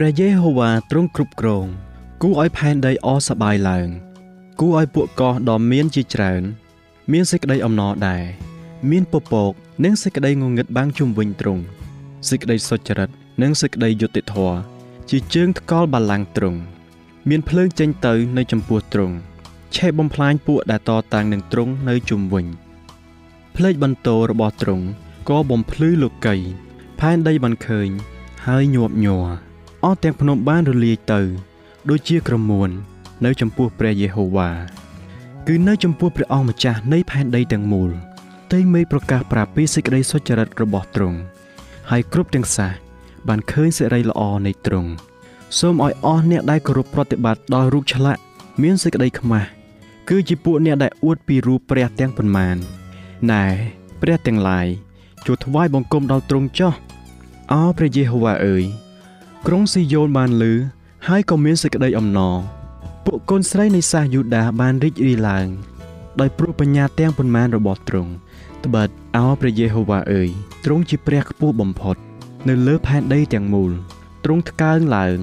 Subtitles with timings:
[0.00, 1.66] ព្រះយេហូវ៉ាទ្រង់គ្រប់គ្រង
[2.22, 3.88] គូឲ្យផែនដីអសបាយឡើង
[4.60, 6.42] គូឲ្យពួកកោះដ៏មានជាច្រើន
[7.12, 8.24] មានសេចក្តីអំណរដែរ
[8.90, 9.52] មានពពក
[9.84, 11.62] និងសេចក្តីងងឹតបាំងជុំវិញទ្រង់
[12.28, 13.08] សេចក្តីសុចរិត
[13.42, 14.56] និងសេចក្តីយុត្តិធម៌
[15.10, 16.60] ជាជើងថ្កល់បល្ល័ង្កទ្រង់
[17.28, 19.16] មានភ្លើងចេញទៅនៅចំពោះទ្រង់
[19.74, 22.46] ឆេះបំផ្លាញពួកដែលតតាំងនឹងទ្រង់នៅជុំវិញ។
[23.56, 24.86] ភ្លេចបន្ទោរបស់ទ្រង់
[25.28, 26.36] ក៏បំភ្លឺលោកី
[26.98, 27.88] ផែនដីបានឃើញ
[28.46, 29.47] ហើយញាប់ញ័រ
[29.84, 31.20] អស់ទាំងភ្នំបានរលាយទៅ
[31.90, 32.68] ដូចជាក្រមួន
[33.24, 34.50] នៅចំពោះព្រះយេហូវ៉ា
[35.46, 37.90] គឺនៅចំពោះព្រះអង្គម្ចាស់នៃផែនដីទាំងមូល
[38.52, 41.18] តែមេប្រកាសប្រាប់ពីសេចក្តីសុចរិតរបស់ទ្រង់
[41.90, 42.70] ហើយគ្រប់ទាំងសះ
[43.28, 44.90] បានឃើញសេរីល្អនៃទ្រង់
[45.58, 48.20] សូមឲ្យអស់អ្នកដែលគោរពប្រតិបត្តិដល់រូបឆ្លាក់
[48.62, 49.48] មានសេចក្តីខ្មាស់
[50.08, 52.56] គឺជាពួកអ្នកដែលអួតពីរូបព្រះទាំងប៉ុន្មាន
[53.30, 53.44] ណែ
[54.00, 54.66] ព្រះទាំងឡាយ
[55.26, 56.74] ជួថ្វាយបង្គំដល់ទ្រង់ចោះ
[57.52, 58.64] អោព្រះយេហូវ៉ាអើយ
[59.46, 60.54] ក្រុងស៊ីយ៉ូនបានលឺ
[61.08, 62.36] ហើយក៏មានសេចក្តីអំណរ
[63.06, 65.46] ពួកកូនស្រីនៃសាសយូដាបានរីករាយឡើង
[66.20, 68.12] ដោយព្រោះបញ្ញាទាំងប៉ុន្មានរបស់ទ្រង់
[68.64, 70.28] ត្បិតអោព្រះយេហូវ៉ាអើយ
[70.64, 71.96] ទ្រង់ជាព្រះខ្ពស់បំផុត
[72.48, 73.72] នៅលើផែនដីទាំងមូល
[74.24, 75.18] ទ្រង់ថ្កើងឡើង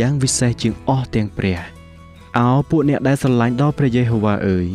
[0.00, 1.58] យ៉ាងវិសេសជាងអស់ទាំងព្រះ
[2.38, 4.66] អោពួកអ្នកដែលស្រឡាញ់ដល់ព្រះយេហូវ៉ាអើយ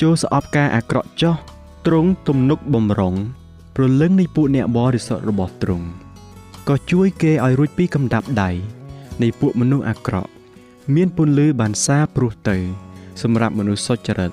[0.00, 1.36] ចូលស្អប់ការអាក្រក់ចោះ
[1.86, 3.14] ទ្រង់ទំនុកបំរុង
[3.76, 5.86] ព្រលឹងនៃពួកអ្នកបរិសុទ្ធរបស់ទ្រង់
[6.68, 8.50] ក៏ជួយគេឲ្យរួចពីកំដាប់ដៃ
[9.22, 10.30] នៃពួកមនុស្សអាក្រក់
[10.94, 12.56] មានពន្លឺបានសារព្រោះទៅ
[13.22, 14.32] សម្រាប់មនុស្សសុចរិត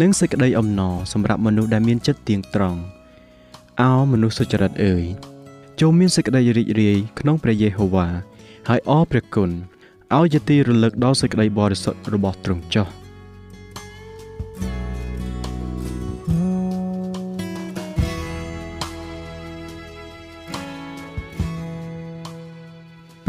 [0.00, 2.80] និងសេចក្តីអំណរសម្រាប់មនុស្សដែលមានចិត្តទៀងត្រង់
[3.80, 5.04] អោមនុស្សសុចរិតអើយ
[5.80, 8.08] ចូលមានសេចក្តីរីករាយក្នុងព្រះយេហូវ៉ា
[8.68, 9.50] ហើយអរព្រះគុណ
[10.16, 12.88] ឲ្យជាទីរលឹកដល់សេចក្តីបរិសុទ្ធរបស់ទ្រង់ចោះ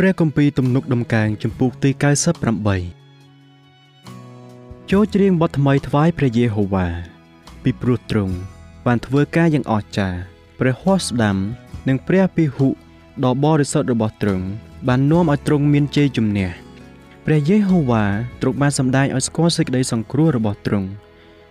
[0.01, 1.89] ព្រះគម្ពីរទំនុកដំកើងចំពុកទី
[3.19, 6.87] 98ចូលច្រៀងបទថ្មីថ្វាយព្រះយេហូវ៉ា
[7.63, 8.35] ពីព្រោះទ្រង់
[8.85, 10.19] បានធ្វើការយ៉ាងអស្ចារ្យ
[10.59, 11.37] ព្រះហស្តស្ដាំ
[11.87, 12.67] និងព្រះពិហុ
[13.23, 14.45] ដ៏បរិសុទ្ធរបស់ទ្រង់
[14.87, 16.49] បាននាំឲ្យទ្រង់មានជ័យជំនះ
[17.25, 18.03] ព្រះយេហូវ៉ា
[18.41, 20.87] ទ្រង់បានសម្ដែងឲ្យស្គាល់សេចក្តីសង្គ្រោះរបស់ទ្រង់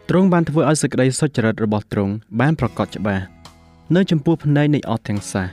[0.09, 3.25] ទ្រង់បានធ្វើឲ្យសេចក្តីសុចរិតរបស់ទ្រង់បានប្រកបច្បាស់
[3.95, 5.45] នៅចំពោះភ្នែកនៃអស់ទាំងសះ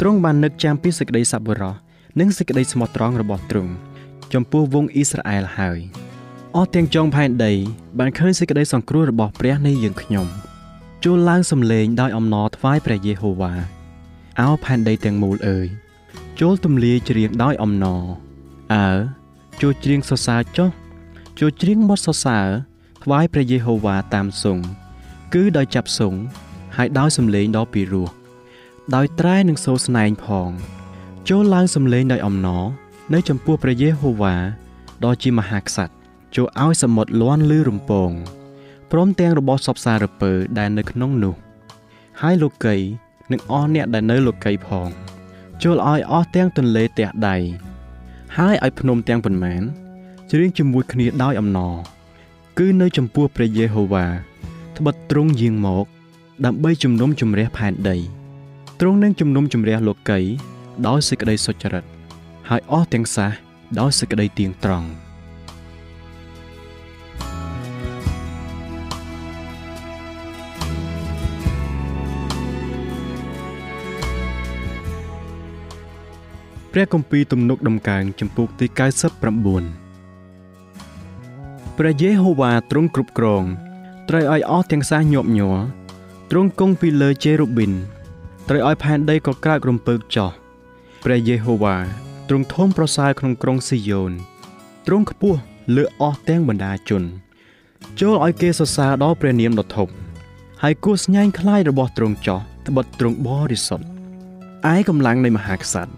[0.00, 1.83] ទ្រង់បាននឹកចាំពីសេចក្តីសប្បុរស
[2.20, 3.72] និងសេចក្តីស្មោះត្រង់របស់ទ្រង់
[4.32, 5.78] ចំពោះវងអ៊ីស្រាអែលហើយ
[6.54, 7.52] អស់ទាំងចុងផែនដី
[7.98, 10.26] បានឃើញសេចក្តីសង្គ្រោះរបស់ព្រះនៃយើងខ្ញុំ
[11.04, 13.52] ចូលឡើងសំឡេងដោយអំណរថ្វាយព្រះយេហូវ៉ា
[14.40, 15.66] អោផែនដីទាំងមូលអើយ
[16.40, 18.02] ចូលទំលាយច្រៀងដោយអំណរ
[18.74, 18.90] អើ
[19.62, 20.70] ចូលច្រៀងសរសើរចុះ
[21.40, 22.48] ចូលច្រៀងបទសរសើរ
[23.04, 24.66] ថ្វាយព្រះយេហូវ៉ាតាមសង្ឃ
[25.34, 26.20] គឺដោយចាប់សង្ឃ
[26.76, 28.08] ហើយដោយសំឡេងដ៏ពីរោះ
[28.94, 30.50] ដោយត្រែនិងសូរស្នែងផង
[31.30, 32.64] ចូលឡើងសំឡេងដោយអំណរ
[33.14, 34.34] នៅចំពោះព្រះយេហូវ៉ា
[35.04, 35.94] ដ៏ជាមហាក្សត្រ
[36.36, 38.10] ចូលឲ្យសមុទ្រលាន់លឺរំពង
[38.90, 41.34] ព្រមទាំងរបស់សពសារពើដែលនៅក្នុងនោះ
[42.20, 42.76] ហើយលោកី
[43.30, 44.88] និងអស់អ្នកដែលនៅលោកីផង
[45.62, 47.36] ចូលឲ្យអស់ទាំងទន្លេទះដៃ
[48.36, 49.62] ហើយឲ្យភ្នំទាំងប៉ុន្មាន
[50.30, 51.74] ច្រៀងជាមួយគ្នាដោយអំណរ
[52.58, 54.06] គឺនៅចំពោះព្រះយេហូវ៉ា
[54.76, 55.86] ត្បិតទ្រង់យាងមក
[56.44, 57.96] ដើម្បីជំនុំជម្រះផែនដី
[58.80, 60.20] ទ្រង់នឹងជំនុំជម្រះលោកី
[60.86, 61.84] ដោយសេចក្តីសុចរិត
[62.48, 63.28] ហើយអស់ទាំងសះ
[63.80, 64.88] ដោយសេចក្តីទៀងត្រង់
[76.72, 79.20] ព្រះគម្ពីរទំនុកដំកើងចំពុកទី99
[81.78, 83.44] ព្រះយេហូវ៉ាទ្រង់គ្រប់គ្រង
[84.08, 85.56] ត្រូវឲ្យអស់ទាំងសះញាប់ញ័រ
[86.30, 87.72] ទ្រង់គង់ពីលើជេរូប៊ីន
[88.48, 90.30] ត្រូវឲ្យផែនដីក៏ក្រើករំពើកចោះ
[91.04, 91.76] ព្រះយេហូវ៉ា
[92.28, 94.12] ទ្រង់ធំប្រសើរក្នុងក្រុងស៊ីយ៉ូន
[94.86, 95.38] ទ្រង់ខ្ពស់
[95.76, 97.02] លើអស់ទាំងបណ្ដាជន
[98.00, 99.88] ចូលឲ្យគេសរសើរដល់ព្រះនាមដ៏ធំ
[100.62, 103.86] ហើយគួរស្ញែងខ្លាយរបស់ទ្រង់ចោះត្បិតទ្រង់បរិសុទ្ធ
[104.74, 105.92] ឯកម្លាំងនៃមហាក្សត្រ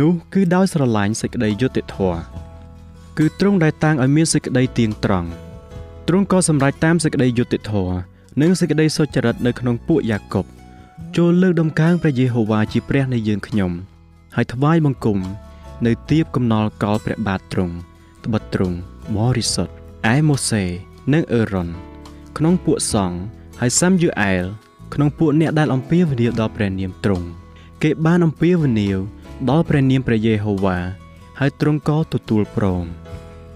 [0.00, 2.20] នោះគឺដោយស្រឡាញ់សេចក្តីយុត្តិធម៌
[3.18, 5.28] គឺទ្រង់ដែលតាំងឲ្យមានសេចក្តីទៀងត្រង់
[6.08, 7.96] ទ្រង់ក៏សម្រេចតាមសេចក្តីយុត្តិធម៌
[8.40, 10.46] និងសេចក្តីសុចរិតនៅក្នុងពួកយ៉ាកុប
[11.16, 13.72] ចូលលើកដំកើងព្រះយេហូវ៉ាជាព្រះនៃយើងខ្ញុំ
[14.36, 15.18] ហើយថ្វាយបង្គំ
[15.86, 17.74] នៅទៀបកំណល់កលព្រះបាទទ្រង់
[18.24, 18.76] ត្បិតទ្រង់
[19.16, 19.74] បរិសុទ្ធ
[20.12, 20.64] ឯម៉ូសេ
[21.12, 21.68] និងអេរ៉ុន
[22.36, 23.18] ក្នុងពួកសង្ឃ
[23.60, 24.44] ហើយសាំយូអែល
[24.94, 27.26] ក្នុងពួកអ្នកដែលអំពាវនាវដល់ព្រះនាមទ្រង់
[27.82, 28.98] គេបានអំពាវនាវ
[29.50, 30.78] ដល់ព្រះនាមព្រះយេហូវ៉ា
[31.40, 32.84] ហើយទ្រង់ក៏ទទួលព្រម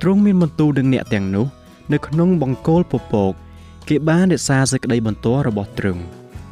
[0.03, 1.47] ទ្រង់មានបន្ទូលនឹងអ្នកទាំងនោះ
[1.93, 3.33] នៅក្នុងបង្គោលពពក
[3.89, 6.03] គេបានរក្សាសេចក្តីបន្ទាល់របស់ទ្រង់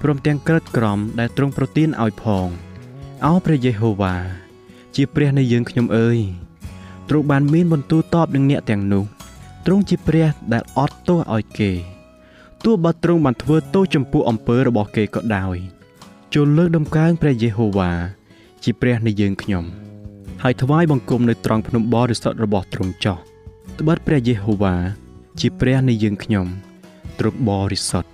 [0.03, 2.49] ព្រមទាំងក្រិតក្រមដែលទ្រង់ប្រទានឲ្យផង
[3.23, 4.15] អោព្រះយេហូវ៉ា
[4.95, 6.19] ជាព្រះនៃយើងខ្ញុំអើយ
[7.09, 9.05] ទ្រង់បានមានបន្ទូលតបនឹងអ្នកទាំងនោះ
[9.67, 11.73] ទ្រង់ជាព្រះដែលអត់ទោសឲ្យគេ
[12.65, 15.57] ទោះបើទ្រង់បានធ្វើទោសចំពោះអំពើរបស់គេក៏ដោយ
[16.35, 17.91] ចូលលើកដំកើងព្រះយេហូវ៉ា
[18.65, 19.65] ជាព្រះនៃយើងខ្ញុំ
[20.43, 23.19] ហើយថ្វាយបង្គំនៅត្រង់ភ្នំបរិសុទ្ធរបស់ទ្រង់ចោះ
[23.79, 24.75] ត្បិតព្រះយេហូវ៉ា
[25.41, 26.47] ជាព្រះនៃយើងខ្ញុំ
[27.19, 28.14] ទ្រង់បរិសុទ្ធ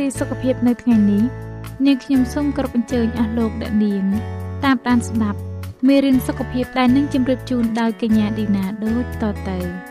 [0.00, 1.22] នៅក្នុងនីតិសុខភាពនៅថ្ងៃនេះ
[1.86, 4.04] នាងខ្ញុំសូមគោរពអញ្ជើញអស់លោកអ្នកនាង
[4.64, 5.38] តាមដានស្ដាប់
[5.88, 9.89] មេរៀនសុខភាពដែលនឹងជម្រាបជូនដោយកញ្ញាឌីណាដូចតទៅ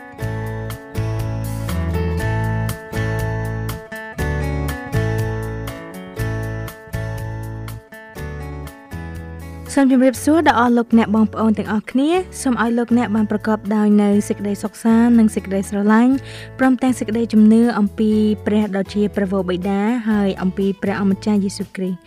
[9.74, 12.10] សូមជម្រាបសួរដល់អស់លោកអ្នកបងប្អូនទាំងអស់គ្នា
[12.42, 16.14] សូមឲ្យលោកអ្នកបានប្រកបដោយនៅសេចក្តីសុខសាន្តនិងសេចក្តីស្រឡាញ់
[16.58, 18.10] ព្រមទាំងសេចក្តីជំនឿអំពី
[18.46, 21.98] ព្រះដ៏ជាព្រះវរបិតាហើយអំពីព្រះអម្ចាស់យេស៊ូវគ្រីស្ទ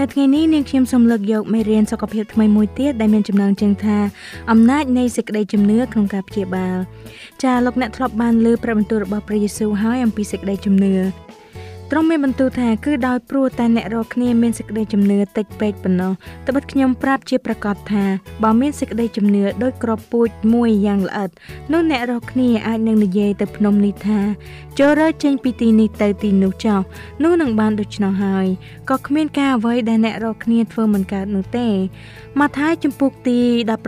[0.00, 3.98] នៅថ្ងៃនេះនាងខ្ញុំសូមលើកយកមេរៀនសុខភាពថ្មីមួយទៀតដែលមានចំណងជើងថា
[4.50, 6.76] អំណាចនៃសេចក្តីជំនឿក្នុងការព្យាបាល
[7.42, 10.94] ចាលោកអ្នកធ្លាប់បានលើព្រះបន្ទូលរបស់ព្រះយេស៊ូវហើយអំពីសេចក្តីជំនឿ
[11.92, 16.12] ទ្រង់មានបន្ទូលថាគឺដោយព្រោះតែអ្នករាល់គ្នាមានសេចក្តីជំនឿតិចពេកប៉ុណ្ណោះ
[16.48, 18.04] ត្បិតខ្ញុំប្រាប់ជាប្រកាសថា
[18.42, 21.30] បើមានសេចក្តីជំនឿដោយក្របពូជមួយយ៉ាងល្អិត
[21.72, 24.20] នោះអ្នករាល់គ្នាអាចនឹងនិយាយទៅភ្នំនេះថា
[24.78, 26.80] ចូលរើចេញពីទីនេះទៅទីនោះចោល
[27.22, 28.46] នោះនឹងបានដូច្នោះហើយ
[28.90, 31.68] ក៏គ្មានការអ្វីដែលអ្នករាល់គ្នាធ្វើមិនកើតនោះទេ
[32.38, 33.40] ម៉ាថាយជំពូកទី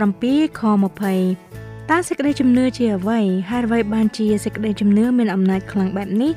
[0.07, 1.62] 17ខ20
[1.95, 3.19] តើសេចក្តីជំនឿជាអ្វី
[3.49, 6.31] ហើយអ្វីបានជាសេចក្តីជំនឿមានអំណាចខ្លាំងបែបនេះ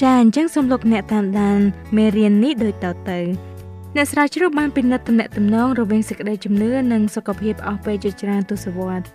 [0.00, 1.58] ចាអញ្ចឹងសូមលោកអ្នកតាមដាន
[1.96, 3.18] មេរៀននេះដូចតទៅ
[3.96, 9.08] អ្នកស្រាវជ្រាវបានពិនិត្យទំនាក់ទំនងរវាងសេចក្តីជំនឿនិងសុខភាពអស់ពេលជាច្រើនទសវត្សរ៍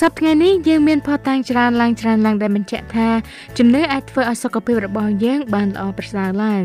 [0.00, 3.08] សប្តាហ៍នេះយើងមានផតាំងច្រើនឡើងច្រើនឡើងដែលបញ្ជាក់ថា
[3.58, 6.62] ជំនឿអាចធ្វើឲ្យសុខភាពរបស់យើងបានល្អប្រសើរឡើង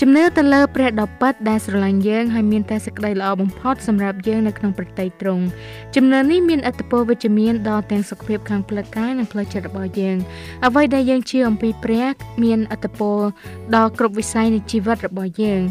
[0.00, 5.44] ជំនឿទៅលើព្រះដ៏ពិតដែលស្រឡាញ់យើងហើយមានតែសេចក្តីល្អបំផុតសម្រាប់យើងនៅក្នុងប្រតិទ្រង់
[5.96, 10.16] ជំនឿនេះមានឥទ្ធិពលវិជ្ជមានដល់ទាំងសុខភាពខាងផ្លូវកាយនិងផ្លូវចិត្តរបស់យើង
[10.66, 12.06] អ្វីដែលយើងជឿអំពីព្រះ
[12.42, 13.18] មានឥទ្ធិពល
[13.76, 15.62] ដល់គ្រប់វិស័យនៃជីវិតរបស់យើង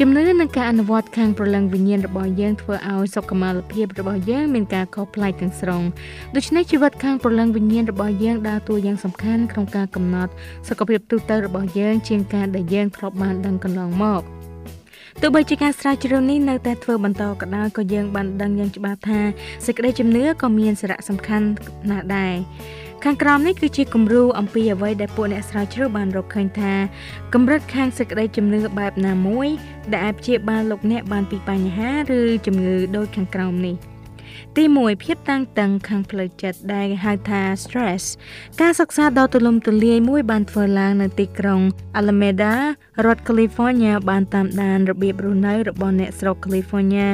[0.00, 5.82] ជំនឿនិងការអនុវត្តខាងព្រលឹងវិញ្ញាណរបស់យើងធ្វើឲ្យសុខុមាលភាពរបស់យើងមានការខុសប្លែកទាំងស្រុង
[6.34, 10.32] ដូច្នេះជីវិតខាងព្រលឹងវិញ្ញាណរបស់យើងដើរតួយ៉ាងសំខាន់ក្នុងការកំណត់
[10.68, 14.22] សុខភាពទូទៅរបស់យើងជាងការដែលយើងធ្លាប់បានដឹងកន្លងមក
[15.20, 19.20] ទោះបីជាការស្រាវជ្រាវនេះនៅតែធ្វើបន្តក៏ដោយក៏យើងបានដឹងយ៉ាងច្បាស់ថា
[19.66, 21.46] សេចក្តីជំនឿក៏មានសារៈសំខាន់
[21.90, 22.34] ណាស់ដែរ
[23.06, 26.72] ខាងក្រោមនេះគឺជាគំរូអំពីអ្វីដែលពួកអ្នកស្រាវជ្រាវបានរកឃើញថា
[27.34, 29.48] កម្រិតខាងសេចក្តីជំនឿបែបណាមួយ
[29.92, 33.76] ដែលអាចព្យាបាលលោកអ្នកបានពីបញ្ហាឬជំងឺដូចខាងក្រោមនេះ។
[34.56, 38.02] ទី1ភាពតាំងតឹងខាងផ្លូវចិត្តដែលហៅថា stress
[38.60, 41.60] ការសិក្សាដ៏ទូលំទូលាយមួយបានធ្វើឡើងនៅទីក្រុង
[41.98, 42.54] Alameda
[43.06, 47.08] រដ្ឋ California បានតាមដានរបៀបរស់នៅរបស់អ្នកស្រុក California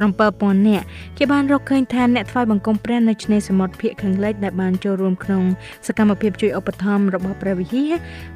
[0.00, 0.84] 77,000នាក់
[1.18, 5.44] គេបានរកឃើញថាអ្នកថ្វាយបង្គំព្រះនៅឆ្នេរសមុទ្រភាគខាងលិចដែលបានចូលរួមក្នុង
[5.86, 7.92] សកម្មភាពជួយឧបត្ថម្ភរបស់ព្រះវិហារ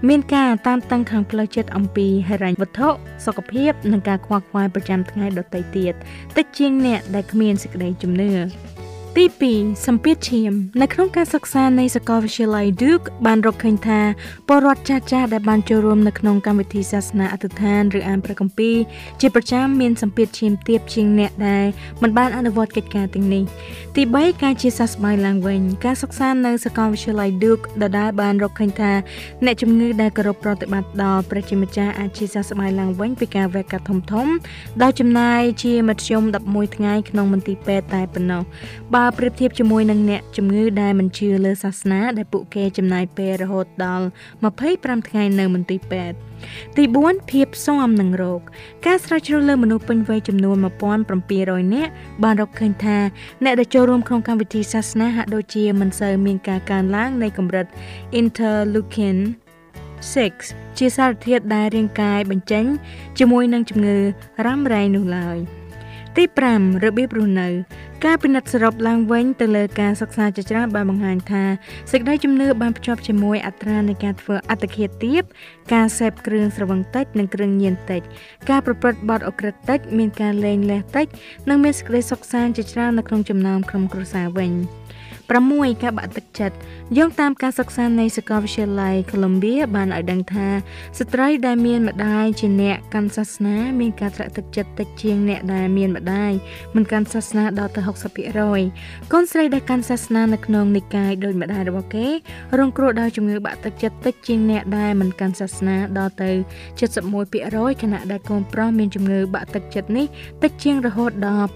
[0.08, 2.88] មានការតានតឹងខាងផ្លូវចិត្តអំពីហិរញ្ញវត្ថុ
[3.26, 5.92] សុខភាពនិងការខ្វល់ខ្វាយប្រចាំថ្ងៃដទៃទៀត
[6.36, 8.28] តិចជាងអ្នកដែលគ្មានសេចក្តីជំនឿ
[9.20, 10.52] ទី2សម្ពាធឈាម
[10.82, 14.00] នៅក្នុងការសិក្សានៃសាកលវិទ្យាល័យ Duke បានរកឃើញថា
[14.48, 18.76] ពលរដ្ឋចាស់ចាស់ដែលបានចូលរួមនៅក្នុងកម្មវិធីសាសនាអធិដ្ឋានឬអានព្រះគម្ពីរ
[19.20, 21.66] ជាប្រចាំមានសម្ពាធឈាមទាបជាងអ្នកដែល
[22.02, 23.42] មិនបានអនុវត្តកិច្ចការទាំងនេះ
[23.96, 28.92] ទី3ការជាសះស្បើយឡើងវិញការសិក្សានៅសាកលវិទ្យាល័យ Duke ដដែលបានរកឃើញថា
[29.44, 34.26] អ្នកជំងឺដែលគោរពប្រតិបត្តិដល់ព្រះជាម្ចាស់អាចជាសះស្បើយឡើងវិញពីការវះកាត់ធំធំ
[34.82, 38.42] ដោយចំណាយជាមធ្យម11ថ្ងៃក្នុងមន្ទីរពេទ្យតែប៉ុណ្ណោះ
[38.94, 44.06] បើប្រៀបធៀបជាមួយនឹងអ្នកជំងឺដែលមិនជឿលើសាសនាដែលពួកគេចំណាយពេលរហូតដល់
[44.56, 46.16] 25ថ្ងៃនៅមន្ទីរពេទ្យ
[46.76, 48.40] ទី4ភាពស៊ាំនឹងរោគ
[48.86, 50.56] ការស្រាវជ្រាវលើមនុស្សពេញវ័យចំនួន
[51.14, 51.92] 1700នាក់
[52.24, 52.98] បានរកឃើញថា
[53.44, 57.66] អ្នកដែលចូលរួមក្នុងកម្មវិធីសាសនាហាក់ដូចជាមិនសូវមានការកើនឡើងនៃកម្រិត
[58.20, 59.16] interleukin
[60.02, 62.64] 6ជាសារធាតុដែលរាងកាយបញ្ចេញ
[63.18, 63.96] ជាមួយនឹងជំងឺ
[64.46, 65.38] រ៉ាំរ៉ៃនោះឡើយ។
[66.16, 67.48] ទី5របៀបរស់នៅ
[68.04, 71.44] ការពិនិត្យសរុបឡើងវិញទៅលើការសិក្សាជាច្រើនបានបង្ហាញថា
[71.90, 75.22] សេចក្តីជំនឿបានភ្ជាប់ជាមួយអត្រានៃការធ្វើអត្តឃាតទាប
[75.74, 78.02] ការសេពគ្រឿងស្រវឹងតិចនិងគ្រឿងញៀនតិច
[78.50, 81.06] ការប្រព្រឹត្តបទអក្រិតតិចមានការលេងលះតិច
[81.48, 84.52] និងមានសេចក្តីសុខសាន្តជាច្រើននៅក្នុងចំណោមក្រុមគ្រួសារវិញ។
[85.32, 86.56] 6ការបាក់ទឹកចិត្ត
[86.96, 90.48] យោងតាមការសិក្សានៃសាកលវិទ្យាល័យ Columbia បានឲ្យដឹងថា
[90.98, 96.32] ស្ត្រីដែលមានម្ដាយជាអ្នកកាន់សាសនាមានការធ្លាក់ទឹកចិត្តតិចជាងអ្នកដែលមានម្ដាយ
[96.74, 97.80] មិនកាន់សាសនាដល់ទៅ
[98.46, 102.06] 60%កូនស្រីដែលកាន់សាសនានៅក្នុងនិកាយដូចម្ដាយរបស់គេ
[102.58, 106.30] រងគ្រោះដោយជំងឺបាក់ទឹកចិត្តតិចជាងអ្នកដែលមិនកាន់សាសនាដល់ទៅ
[107.06, 110.06] 71%ខណៈដែលកូនប្រុសមានជំងឺបាក់ទឹកចិត្តនេះ
[110.42, 111.46] តិចជាងរហូតដល់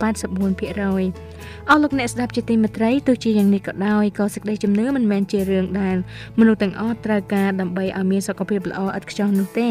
[0.59, 5.97] 84%អស់លោកអ្នកស្ដាប់ជាទីមេត្រីទោះជាយ៉ាងនេះក៏ដោយក៏សេចក្តីជំនឿមិនមែនជារឿងដែល
[6.39, 9.71] មនុស្សទាំងអស់ត្រូវការដើម្បីឲ្យមានសុខភាពល្អឥតខ្ចោះនោះទេ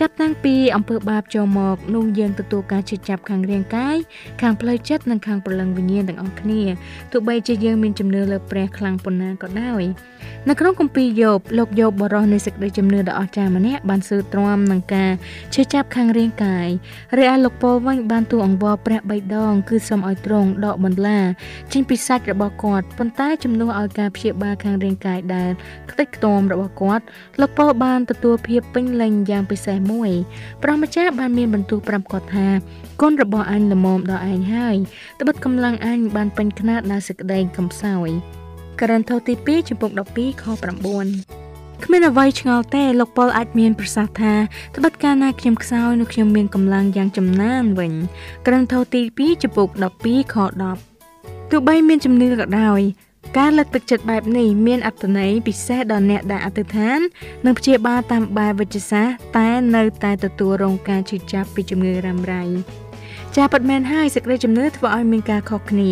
[0.00, 3.96] ចាប់តាំងពីអំពើបាបចូលមកនោះយើងទទួលការជិះចាប់ខាងរាងកាយ
[4.42, 6.62] ខាងផ្លូវចិត្តនិងខាងព្រលឹងវិញ្ញាណទាំងអស់គ្នា
[7.12, 9.84] ទោះបីជាយើងមានជំនឿលើព្រះខ្លាំងប៉ុណ្ណាក៏ដោយ
[10.48, 15.10] នៅក្នុងគម្ពីរយោបលោកយោបបរោះនៃសេចក្តីជំនឿដ៏អស្ចារ្យម្នាក់បានស៊ើទ្រាំនឹងការ
[15.54, 16.68] ឈឺចាប់ខាងរាងកាយ
[17.18, 21.18] រីឯលោកពោវិញបានទូអង្វរព្រះបីដងគឺសូមឲ្យទ្រង់ដកបន្លា
[21.72, 25.50] ចេញពីសាច់របស់គាត់ប៉ុន្តែជំនួសឲ្យការព្យាបាលខាងរាងកាយដែល
[25.90, 27.04] ខ្ទេចខ្ទាំរបស់គាត់
[27.40, 30.10] លោកពោបានទទួលភាពពេញលេញយ៉ាងពិសេសមួយ
[30.62, 32.48] ព្រះម្ចាស់បានមានបន្ទូលប្រាប់គាត់ថា
[33.00, 34.76] កូនរបស់អញល្មមដល់ឯងហើយ
[35.20, 38.08] ត្បិតកម្លាំងអញបានពេញខ្នាតដល់សេចក្តីកំសោយ
[38.80, 44.34] ករណីទី2ចំពុក12ខ9គ្មានអ្វីឆ្ងល់ទេលោកប៉ុលអាចមានប្រសាសន៍ថា
[44.76, 47.92] ត្បិតកាលណាខ្ញុំខ្សោយនោះខ្ញុំមានកម្លាំងយ៉ាងចំណានវិញ
[48.46, 49.68] ក្រឹងថោទី2ចំពុក
[50.02, 50.93] 12ខ10
[51.56, 52.80] ទោះបីមានជំនឿក៏ដោយ
[53.38, 56.98] ការលើកទឹកចិត្តបែបនេះមានអត្ថន័យពិសេសដល់អ្នកដែលអធិដ្ឋាន
[57.46, 62.42] និងព្យាបាលតាមបែបវិទ្យាសាស្ត្រតែនៅតែទទួលរងការឈឺចាប់ពីជំងឺរ៉ាំរ៉ៃ
[63.36, 65.90] ចាប៉ិតមែនហើយសេចក្តីជំនឿធ្វើឲ្យមានការខុសគ្នា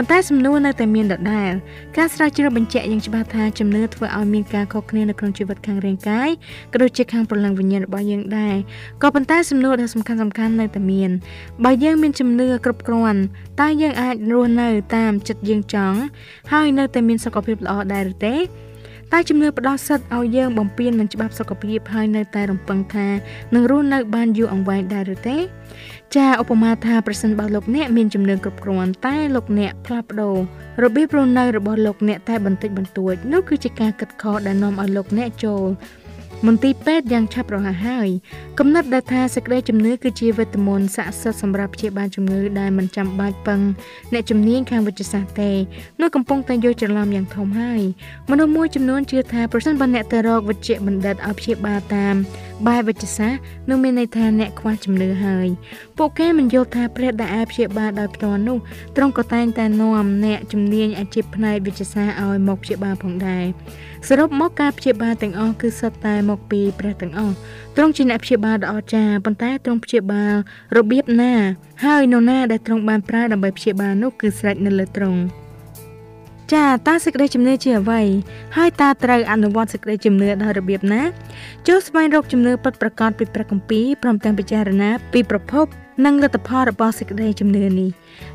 [0.00, 1.52] ប៉ុន្តែសំណួរនៅតែមានដដែល
[1.96, 6.28] ការស្រាវជ្រាវបញ្ជាក់យ៉ាងច្បាស់ថាជំនឿធ្វើឲ្យមានការខុសគ្នានៅក្នុងជីវិតខាងរាងកាយ
[6.72, 8.54] ក៏ដូចជាខាងព្រលឹងវិញ្ញាណរបស់យើងដែរ
[9.02, 11.10] ក៏ប៉ុន្តែសំណួរដ៏សំខាន់សំខាន់នៅតែមាន
[11.64, 13.20] បើយើងមានជំនឿគ្រប់គ្រាន់
[13.60, 15.98] តើយើងអាចរស់នៅតាមចិត្តយើងចង់
[16.52, 18.36] ហើយនៅតែមានសុខភាពល្អដែរឬទេ
[19.12, 23.08] តែជំនឿផ្ដោតសិទ្ធឲ្យយើងបំពេញនឹងច្បាប់សុខភាពហើយនៅតែរំពឹងថា
[23.54, 25.36] នឹងរស់នៅបានយូរអង្វែងដែរឬទេ
[26.16, 30.36] ចាឧបមាថាប្រសិនបើលោកអ្នកមានជំនឿគ្រប់គ្រាន់តែលោកអ្នកផ្លាស់ប្ដូរ
[30.82, 35.64] របៀបរស់នៅរបស់លោកអ្នកតែបន្តិចបន្តួចនោះគឺជាការគិតខុសដែលនាំឲ្យលោកអ្នកចូល
[36.46, 38.08] មន្ទីរពេទ្យយ៉ាងឆាប់រហ័សហើយ
[38.58, 43.60] កំណត់ដែលថាសេចក្តីជំនឿគឺជាវេទមន្តស័ក្តិសិទ្ធិសម្រាប់ព្យាបាលជំងឺដែលមិនចាំបាច់ពឹង
[44.12, 45.52] អ្នកជំនាញខាងវិទ្យាសាស្ត្រទេ
[46.00, 47.80] នោះកំពុងតែយល់ច្រឡំយ៉ាងធំហើយ
[48.30, 52.14] មនុស្សមួយចំនួនជឿថាប្រសិនបើអ្នកទៅរកវិជ្ជបណ្ឌិតឲ្យព្យាបាលតាម
[52.68, 55.48] បែបវិទ្យាសាស្ត្រនោះមានន័យថាអ្នកខ្វះជំនឿហើយ
[55.98, 58.58] ពួកគេមិនយល់ថាព្រះដែលអាចព្យាបាលដោយផ្ទាល់នោះ
[58.96, 63.44] ទ្រង់ក៏តែងតែនាំអ្នកជំនាញអាជីពផ្នែកវិទ្យាសាស្ត្រឲ្យមកព្យាបាលផងដែរ
[64.08, 67.34] សរុបមកការព្យាបាលទាំងអស់គឺសុទ្ធតែមកពីព្រះទាំងអស់
[67.76, 70.34] ទ្រង់ជាអ្នកព្យាបាលដ៏អស្ចារ្យប៉ុន្តែទ្រង់ព្យាបាល
[70.76, 71.32] របៀបណា
[71.84, 75.20] ហើយនរណាដែលទ្រង់បានប្រើដើម្បីព្យាបាលនោះគឺស្រេចនៅលើទ្រង់
[76.54, 78.02] ចាតើសេចក្តីជំនឿជាអ្វី
[78.56, 81.02] ហើយតើត្រូវអនុវត្តសេចក្តីជំនឿដោយរបៀបណា
[81.68, 85.66] ចូលស្វែងរកជំនឿពិតប្រាកដពីព្រះគម្ពីរព្រមទាំងពិចារណាពីប្រភព
[86.04, 87.90] និងលទ្ធផលរបស់សេចក្តីជំនឿនេះ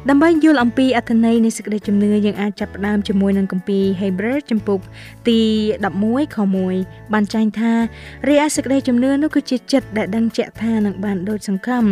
[0.09, 4.79] ដើម្បីយល់អំពីអត្ថន័យនៃសេចក្តីជំនឿយើងអាចចាប់ផ្ដើមជាមួយនឹងគម្ពីរ Hebrew ចំពុក
[5.27, 5.39] ទី
[5.85, 6.37] 11ខ
[6.75, 7.73] 1បានចែងថា
[8.27, 11.83] រីឯសេចក្តីជំនឿនោះគឺជាចិត្តដែលដឹងជាក់ថានឹងបានដូចសង្ឃឹម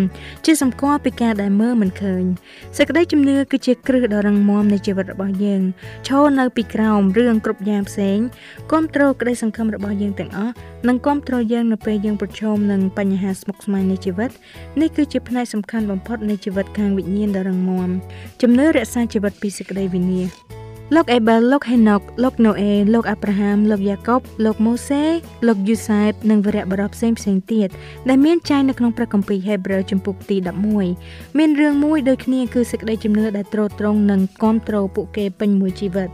[0.45, 2.23] ជាសម្គាល់ពីការដែលមើលមិនឃើញ
[2.77, 5.61] សេចក្តីជំនឿគឺជាគ្រឹះដ៏រឹងមាំនៃជីវិតរបស់យើង
[6.07, 8.17] ឈរនៅពីក្រោមរឿងគ្រប់យ៉ាងផ្សេង
[8.69, 10.53] គ្រប់គ្រងក្តីសង្ឃឹមរបស់យើងទាំងអស់
[10.87, 14.29] និងគ្រប់គ្រងយើងនៅពេលយើងប្រឈមនឹងបញ្ហាស្មុគស្មាញនៃជីវិត
[14.81, 17.91] នេះគឺជាផ្នែកសំខាន់បំផុតនៃជីវិតខាងវិញ្ញាណដ៏រឹងមាំ
[18.41, 20.27] ជំនឿរក្សាជីវិតពីសេចក្តីវិនាស
[20.95, 25.03] លោកអេបែលលោកហេណុកលោកណូអេលោកអាប់រ៉ាហាំលោកយ៉ាកុបលោកម៉ូសេ
[25.47, 27.69] លោកយូសែបនិងវីរៈបរិបផ្សេងផ្សេងទៀត
[28.09, 30.37] ដែលមានចែងនៅក្នុងព្រះគម្ពីរហេព្រើរជំពូកទី
[30.87, 36.09] 11មានរឿងមួយដូចគ្នាគឺសេចក្តីជំនឿដែលទ្រទ្រង់និងគ្រប់គ្រងពួកគេពេញមួយជីវិត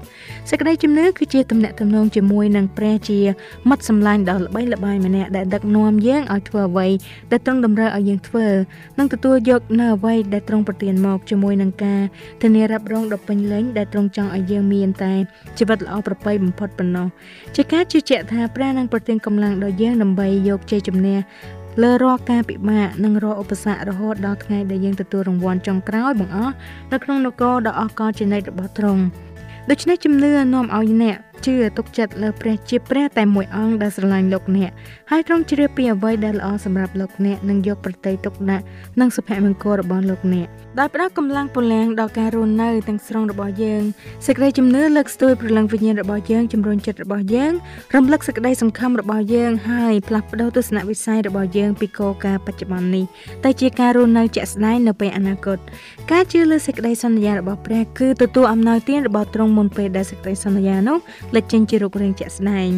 [0.49, 3.19] សេចក្តីជំនឿគឺជាទំនាក់ទំនងជាមួយនឹងព្រះជា
[3.69, 6.87] មិត្តសម្លាញ់ដ៏ល្បីល្បាញម្នាក់ដែលដឹកនាំយើងឲ្យធ្វើអ្វី
[7.31, 8.45] ដែលទ្រង់តម្រូវឲ្យយើងធ្វើ
[8.99, 12.01] និងទទួលយកនៅអ្វីដែលទ្រង់ប្រទានមកជាមួយនឹងការ
[12.41, 15.13] ធានារ៉ាប់រងដ៏ពេញលេញដែលទ្រង់ចង់ឲ្យយើងមានតែ
[15.57, 17.07] ជីវិតល្អប្រពៃបំផុតប៉ុណ្ណោះ
[17.55, 21.17] ជាការជឿជាក់ថាព្រះនឹងប្រទានកម្លាំងដល់យើងដើម្បីយកជ័យជំនះ
[21.81, 26.53] លើរាល់ការពិបាកនិងរាល់ឧបសគ្គរហូតដល់ថ្ងៃដែលយើងទទួលរង្វាន់ចុងក្រោយបង្អស់
[26.91, 29.03] នៅក្នុងនគរដ៏អស្ចារ្យជានិច្ចរបស់ទ្រង់
[29.69, 34.71] ដូច្នេះជំនឿនាំឲ្យអ្នក ជឿទុកចិត្តលើព្រះជាព្រះតែមួយអង្គដែលស្រឡាញ់លោកអ្នក
[35.11, 38.63] ហើយទ្រង់ជ្រាបពីអ្វីដែលល្អសម្រាប់លោកអ្នកនិងយកប្រតិទុកដាក់
[38.99, 40.47] និងសុភមង្គលរបស់លោកអ្នក
[40.79, 43.81] ដោយផ្ដល់កម្លាំងពលំដល់ការរស់នៅទាំងស្រុងរបស់យើង
[44.25, 47.53] សេចក្តីជំនឿលើកស្ទួយព្រលឹងវិញ្ញាណរបស់យើងជំរុញចិត្តរបស់យើង
[47.95, 53.05] រំលឹកសេចក្តីសង្ឃឹមរបស់យើងហើយផ្លាស់ប្ដូរទស្សនវិស័យរបស់យើងពីគោលការណ៍បច្ចុប្បន្ននេះ
[53.43, 55.57] តែជាការរស់នៅជាក់ស្ដែងនៅពេលអនាគត
[56.11, 60.97] ការជឿលើសេចក្តីសន្យារបស់ព្រះគឺទទួលអំណោយទានរបស់ទ្រង់មុនពេលដែលសេចក្តីសន្យានោះ
[61.35, 62.71] លេចចេញជារូបរាងជាក់ស្ដែង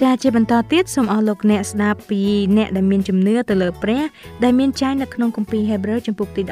[0.00, 2.20] ចាជាបន្តទៀតសូមអស់លោកអ្នកស្ដាប់ពី
[2.56, 4.02] អ្នកដែលមានជំនឿទៅលើព្រះ
[4.44, 6.42] ដែលមានចែងនៅក្នុងគម្ពីរហេព្រើរចំពុកទី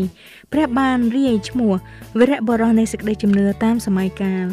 [0.00, 1.72] 11ព្រះបានរាយឈ្មោះ
[2.18, 4.46] វីរៈបរិះនៃសេចក្តីជំនឿតាមសម័យកាល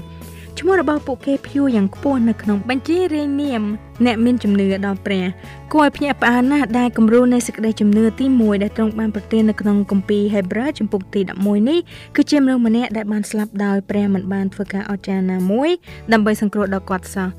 [0.59, 3.63] ឈ្មោះរបស់ពួកគេព្យួរយ៉ាងខ្ពស់នៅក្នុងបញ្ជីរាយនាម
[4.05, 5.25] អ្នកមានជំនឿដល់ព្រះ
[5.73, 11.79] គួរឲ្យភ្ញាក់ផ្អើលណាស់ដែលគំរូនៃសេចក្តីជំនឿទី1ដែលទ្រង់បានប្រទាននៅក្នុងគម្ពីរហេព្រើរចំពុកទី11នេះ
[12.15, 15.69] គឺជាមនុស្សម្នាក់ដែលបានស្លាប់ដោយព្រះមិនបានធ្វើការអស្ចារ្យណាមួយ
[16.13, 17.29] ដើម្បីសង្គ្រោះដល់គាត់សោះ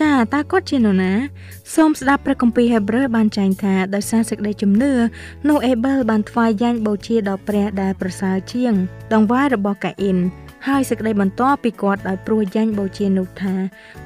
[0.00, 1.12] ចាតើគាត់ជានរណា
[1.74, 4.92] សូមស្ដាប់ព្រះគម្ពីរហេព្រើរបានចែងថាដោយសារសេចក្តីជំនឿ
[5.48, 8.72] នោះអេប៊ែលបានថ្វាយយ៉ាញ់បូជាដល់ព្រះដែលប្រសើរជាង
[9.14, 10.18] ដងវាយរបស់កាអ៊ីន
[10.66, 13.54] ហើយសេចក្តីបន្តពីគាត់ដោយព្រោះយ៉ាញ់បូជានោះថា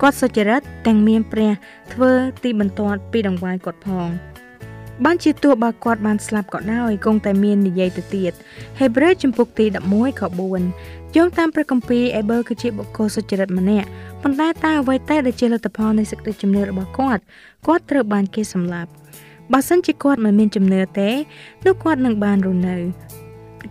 [0.01, 1.53] គាត់សុចរិតទាំងមានព្រះ
[1.93, 2.11] ធ្វើ
[2.43, 4.09] ទីបន្ទាត់ពីដង្វាយគាត់ផង
[5.05, 8.33] បានជាទោះបើគាត់បានស្លាប់ក៏ដោយគង់តែមាននិយាយទៅទៀត
[8.81, 10.23] ហេព្រើរចំពុកទី11ខ
[10.69, 13.89] 4យោងតាមព្រះគម្ពីរអេប៊ើគឺជាបុគ្គលសុចរិតម្នាក់
[14.23, 17.23] ប៉ុន្តែតើអ្វីតែដែលជាលទ្ធផលនៃសេចក្តីជំនឿរបស់គាត់
[17.67, 18.91] គាត់ត្រូវបានគេសម្លាប់
[19.53, 21.11] បើសិនជាគាត់មិនមានជំនឿទេ
[21.67, 22.77] នោះគាត់នឹងបានរស់នៅ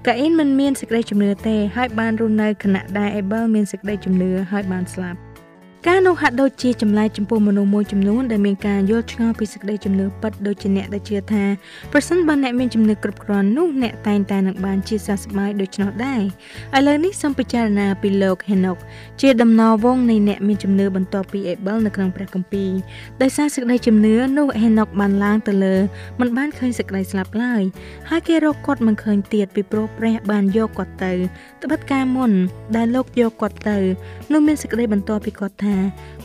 [0.05, 5.19] កាអ៊ីនមិនមានសេចក្តីជំនឿទេ ហើយបានរស់នៅខណៈដែលអេប៊ែលមានសេចក្តីជំនឿហើយបានស្លាប់
[5.87, 11.43] ការនោះហាក់ដូចជាចម្លែកចំពោះមនុស្សមួយចំនួនដែលមានការយល់ឆ្ងល់ពីសេចក្តីជំនឿពិតដូចជាអ្នកដែលជឿថា
[11.91, 16.21] ប្រសិនបើអ្នកមានជំនឿគ្រប់គ្រាន់នោះអ្នកតែងតែនឹងបានជាសះស្បើយដូច្នោះដែរ
[16.77, 18.77] ឥឡូវនេះសូមពិចារណាពីលោកហេណុក
[19.21, 22.69] ជាដំណរវងនៃអ្នកមានជំនឿបន្ទាប់ពីអេប៊ែលនៅក្នុងព្រះគម្ពីរ
[23.21, 25.75] ដោយសារសេចក្តីជំនឿនោះហេណុកបានឡើងទៅលើ
[26.19, 27.63] មិនបានឃើញសេចក្តីស្លាប់ឡើយ
[28.09, 31.11] ហើយគេរកគាត់មិនឃើញទៀតពីព្រោះព្រះបានយកគាត់ទៅ
[31.63, 32.31] ត្បិតការមុន
[32.75, 33.77] ដែលលោកយកគាត់ទៅ
[34.31, 35.70] នោះមានសេចក្តីបន្ទាប់ពីគាត់ថា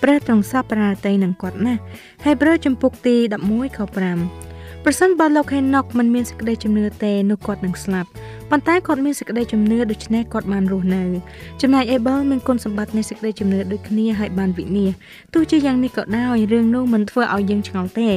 [0.02, 1.80] ព្រះទ្រង់សពប្រាតីនឹងគាត់ណាស់
[2.24, 4.46] ហេព្រើរចំពុកទី11ខ5
[4.88, 8.08] ប្រសិនបើលោកហេណុកមិនមានសេចក្តីជំនឿទេនោះគាត់នឹងស្លាប់
[8.50, 11.02] ប៉ុន្តែគាត់មានសេចក្តីជំនឿដូច្នេះគាត់បានរស់នៅ
[11.62, 14.90] ចំណែកអេបលមានគុណសម្បត្តិនៃសេចក្តីជំនឿដូចគ្នាហើយបានវិនាស
[15.34, 18.10] ទោះជាយ៉ាងនេះក៏ដោយរឿងនោះមិនធ្វើឲ្យយើងឆ្ងល់ទេ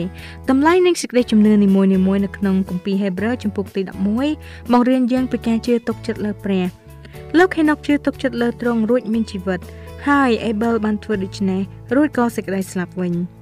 [0.49, 1.89] តម្លៃនៃសេចក្តីជំនឿនីមួយៗ
[2.25, 3.81] នៅក្នុងគម្ពីរហេព្រើរចំពុកទី
[4.27, 6.65] 11បង្រៀនយើងពីការជឿទុកចិត្តលើព្រះ
[7.37, 9.59] លោកហេណុកជឿទុកចិត្តលើទ្រង់រួចមានជីវិត
[10.07, 11.61] ហើយអេបលបានធ្វើដូច្នេះ
[11.95, 13.15] រួចក៏សេចក្តីស្លាប់វិញ។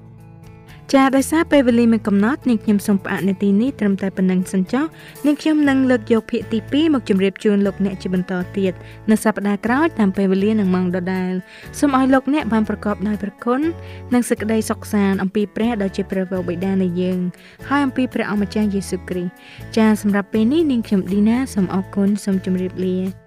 [0.94, 4.86] ចាដោយសារពេលវេលាមានកំណត់នាងខ្ញុំសូមផ្អាកនាទីនេះត្រឹមតែប៉ុណ្្នឹងសិនចុះ
[5.26, 8.74] នាងខ្ញុំនឹងលើកយកភាគទី2មកជម្រាបជូនលោកអ្នកជាបន្តទៀត
[9.12, 11.32] នៅសប្តាហ៍ក្រោយតាមពេលវេលានឹងម៉ោងដដែល
[11.80, 13.62] សូមឲ្យលោកអ្នកបានប្រកបដោយព្រះគុណ
[14.14, 17.20] និងសេចក្តីសុខសាន្តអំពីព្រះដ៏ជាព្រះវរបិតានៃយើង
[17.68, 19.34] ហើយអំពីព្រះអម្ចាស់យេស៊ូវគ្រីស្ទ
[19.78, 23.27] ចាសម្រាប់ពេលនេះនាងខ្ញុំឌីណាសូមអរគុណសូមជម្រាបលា